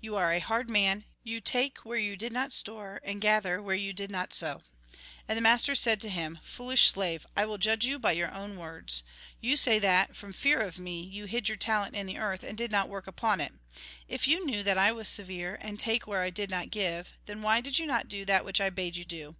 [0.00, 3.74] You are a hard man, you take where you did not store, and gather where
[3.74, 4.60] you did not sow.'
[5.26, 7.26] And the master said to him:' Foolish slave!
[7.36, 9.02] I will judge you by your own words.
[9.40, 12.56] You say that, from fear of me, you hid your talent in the earth, and
[12.56, 13.54] did not work upon it.
[14.06, 17.42] If you knew that I was severe, and take where I did not give, then
[17.42, 19.34] why did you not do that which I bade you do